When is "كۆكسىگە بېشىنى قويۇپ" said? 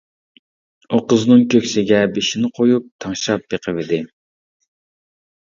1.53-2.89